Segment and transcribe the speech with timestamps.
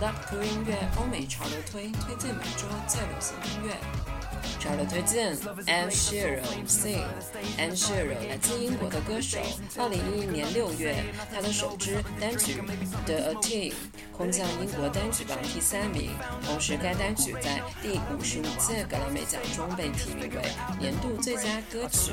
[0.00, 3.76] Love Cool 音乐欧美潮流推推荐每周最流行音乐。
[4.58, 7.04] 潮流推荐：Ed Sheeran Sing。
[7.58, 9.38] Ed Sheeran 来自英国的歌手。
[9.76, 12.62] 2011年6月，他的首支单曲
[13.04, 13.72] 《The A Team》
[14.16, 16.12] 空降英国单曲榜第三名。
[16.46, 20.42] 同时，该单曲在第五十五届格莱美奖中被提名为
[20.78, 22.12] 年度最佳歌曲。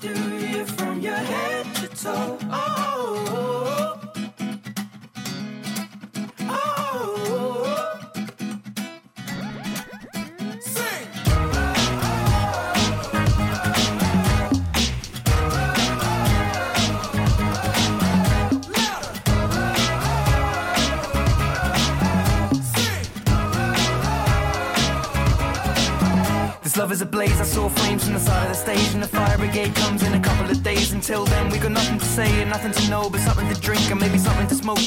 [0.00, 2.38] through you from your head to toe.
[2.50, 4.00] Oh, oh,
[6.40, 6.56] oh.
[7.58, 7.90] oh.
[10.60, 11.06] Sing.
[26.62, 27.38] This love is ablaze.
[27.38, 29.08] I saw flames from the side of the stage, and the
[31.80, 34.54] nothing to say and nothing to know, but something to drink and maybe something to
[34.54, 34.84] smoke.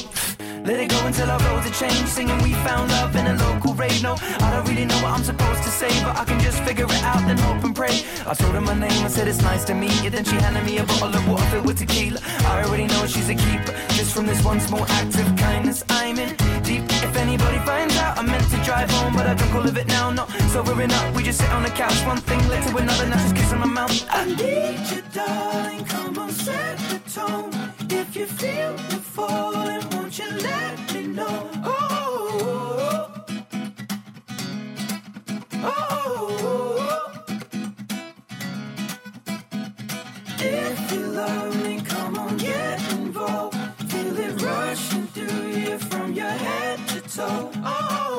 [0.63, 2.08] Let it go until our roads are changed.
[2.08, 4.02] Singing we found love in a local rave.
[4.03, 6.86] No, I don't really know what I'm supposed to say, but I can just figure
[6.86, 7.95] it out and hope and pray.
[8.27, 10.09] I told her my name, I said it's nice to meet you.
[10.09, 12.20] Then she handed me a bottle of water filled with tequila.
[12.45, 13.73] I already know she's a keeper.
[13.98, 16.52] Just from this one small act of kindness, I'm in.
[17.05, 19.87] If anybody finds out, I meant to drive home, but I drunk all of it
[19.87, 20.09] now.
[20.11, 21.99] Not sobering up, we just sit on the couch.
[22.05, 24.05] One thing led to another, now just kissing my mouth.
[24.09, 25.83] I need you, darling.
[25.86, 27.52] Come on, set the tone.
[27.89, 31.49] If you feel me falling, won't you let me know?
[31.65, 33.11] Oh,
[35.55, 35.80] oh,
[36.45, 37.23] oh.
[40.39, 41.62] If you love me,
[47.15, 48.12] Oh, oh,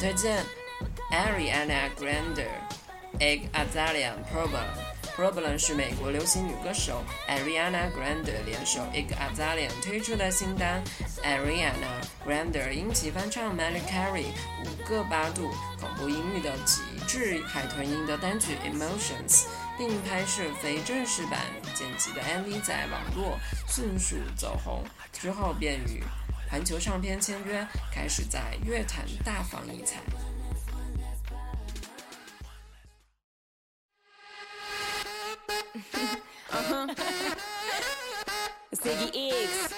[0.00, 0.42] 推荐
[1.12, 2.46] ：Ariana Grande、
[3.18, 4.64] Egg Azalea、Problem。
[5.14, 10.82] Problem 是美国流行女歌手 Ariana Grande 联手 Egg Azalea 推出的新单。
[11.22, 14.24] Ariana Grande 因其翻唱 Mariah Carey
[14.64, 19.44] 五个八度恐怖音域的极致海豚音的单曲 Emotions，
[19.76, 21.40] 并拍摄非正式版
[21.74, 23.38] 剪辑的 MV 在网络
[23.68, 24.82] 迅速走红，
[25.12, 26.02] 之后便与
[26.50, 30.00] 环球唱片签约，开始在乐坛大放异彩。
[38.72, 39.72] It's Ziggy X.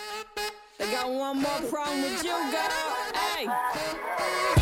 [0.80, 2.96] I got one more problem with you, girl.
[3.12, 4.61] Hey.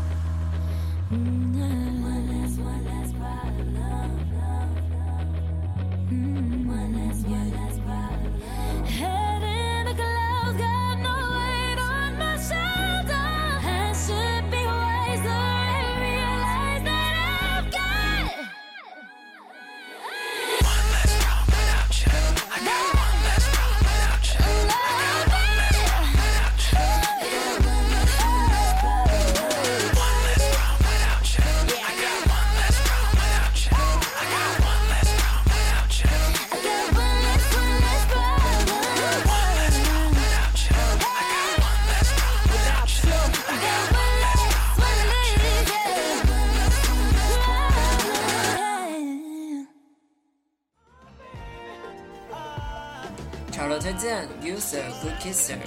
[54.41, 55.57] User Good Kisser。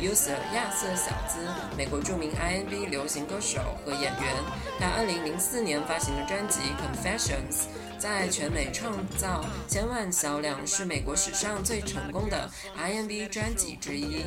[0.00, 1.38] User 亚瑟小兹，
[1.76, 4.34] 美国著名 R&B 流行歌手和演员。
[4.80, 7.66] 他2004年发行的专辑《Confessions》
[7.98, 14.24] 在全美创造千万销量，是美国史上最成功的 R&B 专辑之一。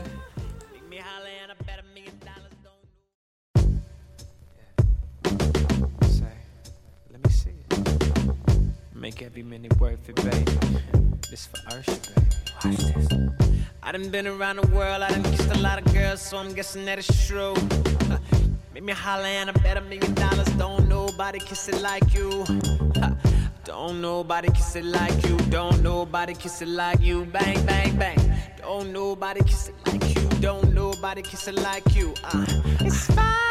[8.94, 11.05] Make every minute worth it, baby.
[11.30, 12.28] This for Usher, baby.
[12.64, 13.08] Watch this.
[13.82, 16.54] I done been around the world, I done kissed a lot of girls, so I'm
[16.54, 17.54] guessing that it's true.
[18.74, 20.48] Make me holler and I bet a million dollars.
[20.58, 22.46] Don't nobody kiss it like you.
[23.64, 25.38] Don't nobody kiss it like you.
[25.50, 27.26] Don't nobody kiss it like you.
[27.26, 28.20] Bang, bang, bang.
[28.60, 30.30] Don't nobody kiss it like you.
[30.40, 32.14] Don't nobody kiss it like you.
[32.24, 32.46] Uh.
[32.82, 33.45] It's five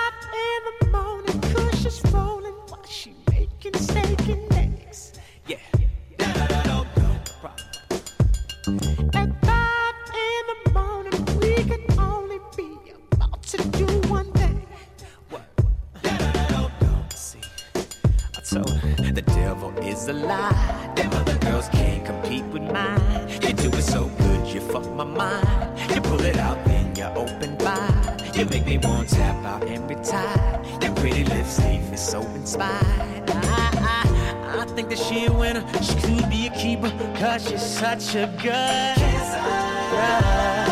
[30.15, 30.83] and.
[30.83, 33.31] Your pretty lips leave me so inspired.
[33.31, 35.65] I, I, I think that she a winner.
[35.83, 40.64] She could be a keeper, cause she's such a good kisser.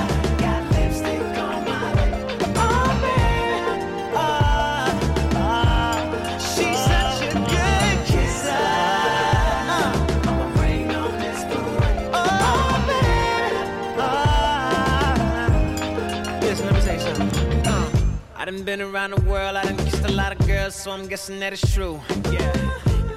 [18.53, 21.41] Done been around the world, I done kissed a lot of girls, so I'm guessing
[21.41, 22.01] that it's true.
[22.31, 22.53] Yeah.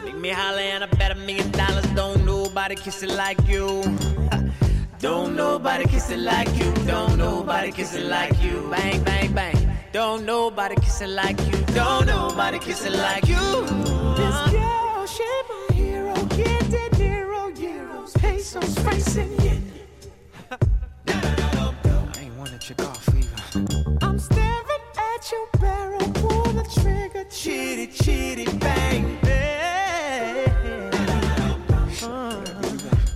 [0.03, 1.85] Make me holler and I bet a million dollars.
[1.87, 3.83] Don't nobody kiss it like you.
[4.99, 6.71] Don't nobody kiss it like you.
[6.85, 8.67] Don't nobody kiss it like you.
[8.71, 9.77] Bang, bang, bang.
[9.91, 11.57] Don't nobody kiss it like you.
[11.73, 13.65] Don't nobody kiss it like you.
[14.15, 16.15] This girl, she my hero.
[16.37, 20.57] Get De Niro, euros, pesos, racing, yeah.
[21.07, 23.97] I ain't wanna check off either.
[24.01, 24.74] I'm staring
[25.31, 30.49] your barrel, pull the trigger, chitty, chitty, bang, bang.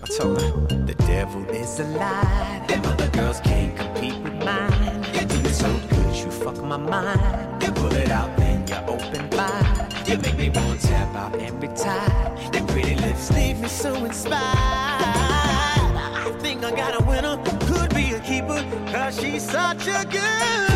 [0.01, 0.51] I told her
[0.86, 2.66] the devil is a lie.
[2.68, 5.06] Them other girls can't compete with mine.
[5.13, 7.62] You do so good, you fuck my mind.
[7.62, 9.94] You pull it out, then you open wide.
[10.08, 12.51] You make me want to tap out every time.
[12.51, 14.42] Them pretty lips leave me so inspired.
[14.42, 17.38] I think I got a winner,
[17.68, 20.69] could be a keeper, cause she's such a good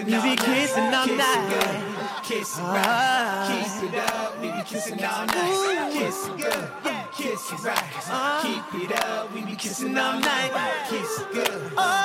[0.00, 0.38] kissing We all be night.
[0.38, 1.36] kissing all kiss night.
[1.36, 1.52] Ah.
[1.52, 2.62] It good, kiss ah.
[2.62, 2.74] it ah.
[2.74, 3.80] right.
[3.80, 5.92] Keep it up, we be kissing all night.
[5.92, 6.68] Kiss it good,
[7.12, 8.42] kiss it right.
[8.42, 10.52] Keep it up, we be kissing all night.
[10.88, 11.60] Kiss it good,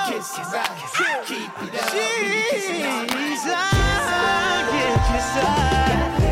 [0.07, 0.75] kiss it right.
[1.25, 3.29] Keep it up, we be kissing all night.
[3.29, 3.59] She's a
[4.71, 4.99] good
[6.19, 6.24] kisser.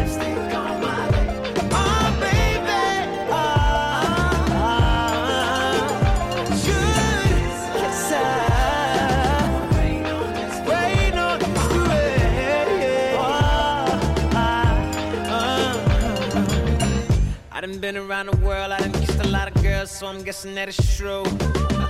[17.83, 20.69] been around the world, I done kissed a lot of girls, so I'm guessing that
[20.69, 21.23] it's true.
[21.25, 21.89] Uh,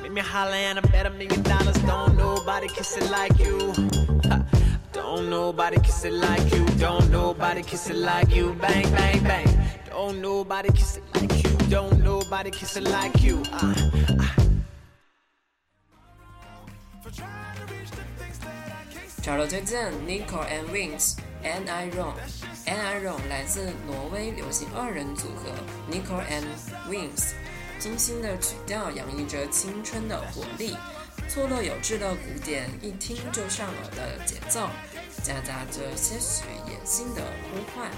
[0.00, 1.74] make me holler and I bet a million dollars.
[1.78, 3.72] Don't nobody kiss it like you.
[4.30, 4.44] Uh,
[4.92, 6.64] don't nobody kiss it like you.
[6.78, 8.54] Don't nobody kiss it like you.
[8.60, 9.48] Bang, bang, bang.
[9.90, 11.50] Don't nobody kiss it like you.
[11.68, 13.42] Don't nobody kiss it like you.
[13.50, 13.74] Uh,
[14.20, 14.28] uh.
[19.24, 22.16] Charlotte Zan, Nico and Vinz, Am I Wrong.
[22.66, 25.50] A n r o 来自挪威流行二人组合
[25.90, 26.46] Nicole and
[26.88, 27.32] Wings，
[27.78, 30.76] 精心的曲调洋溢着青春的活力，
[31.28, 34.68] 错落有致的鼓点，一听就上耳的节奏，
[35.22, 37.90] 夹杂着些许野性的呼唤。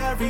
[0.00, 0.29] Do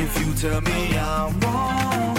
[0.00, 2.17] If you tell me I'm wrong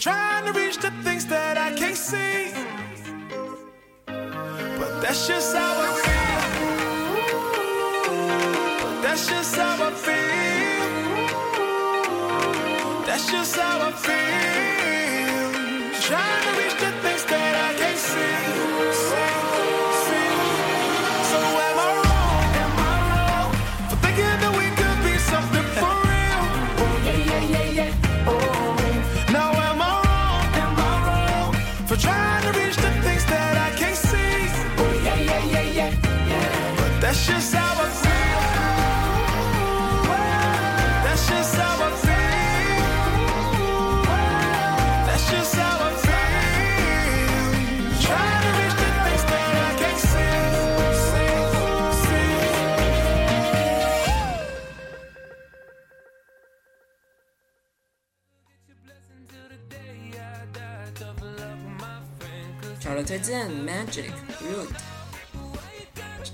[0.00, 2.52] trying to reach the things that I can't see.
[4.06, 6.40] But that's just how I feel.
[9.02, 10.86] That's just how I feel.
[13.06, 14.49] That's just how I feel.
[63.10, 64.68] 推荐 Magic Root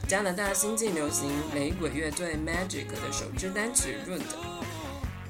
[0.06, 4.20] 加拿大新晋流行雷鬼乐队 Magic 的首支单曲 Root，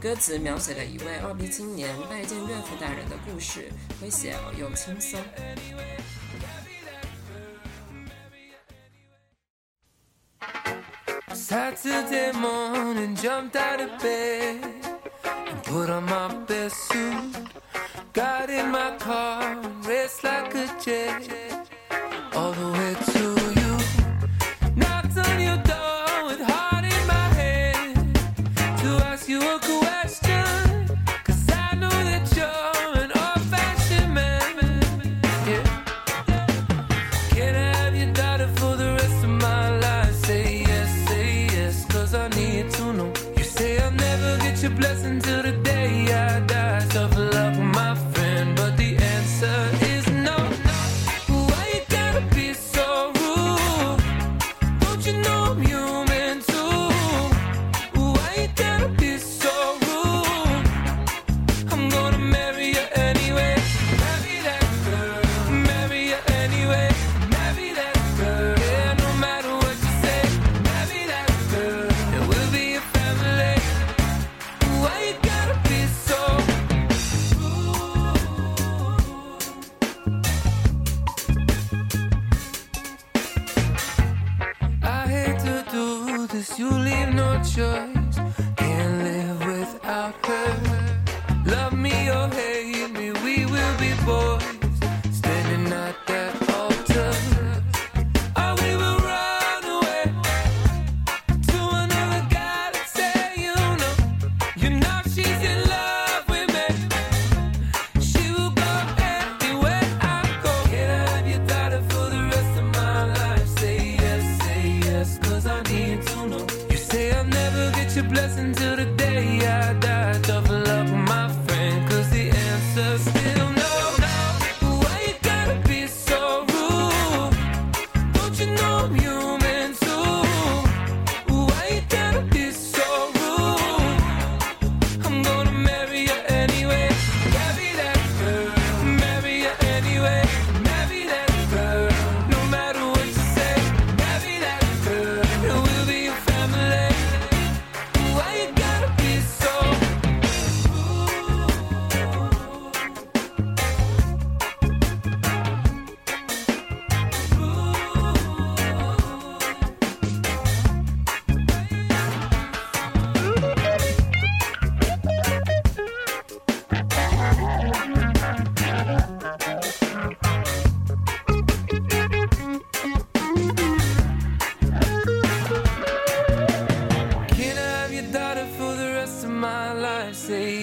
[0.02, 3.70] 歌词描写了一位二逼青年拜见岳父大人的故事，
[4.02, 5.20] 诙谐又轻松。
[18.12, 21.69] Got in my car, raced like a jet,
[22.35, 23.45] all the way to.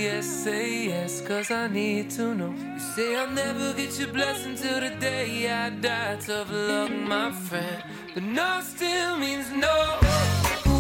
[0.04, 2.54] yes, say yes, cause I need to know.
[2.74, 6.18] You say I'll never get your blessing till the day I die.
[6.26, 7.84] Tough luck, my friend.
[8.14, 9.76] But no still means no.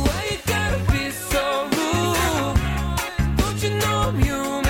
[0.06, 1.44] Why you gotta be so
[1.76, 2.58] rude?
[3.40, 4.63] Don't you know I'm human?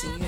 [0.00, 0.27] to you.